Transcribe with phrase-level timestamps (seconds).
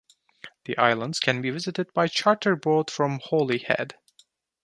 [0.65, 3.93] The islands can be visited by charter boat from Holyhead.